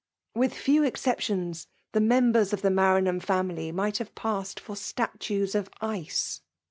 With 0.33 0.55
few 0.55 0.81
exceptions, 0.83 1.67
the 1.91 1.99
members 1.99 2.53
of 2.53 2.63
the 2.63 2.71
Maranham 2.71 3.19
family 3.19 3.71
might 3.71 3.99
have 3.99 4.15
passed 4.15 4.59
iosr 4.65 4.75
statues 4.75 5.53
of 5.53 5.69
ice. 5.79 6.41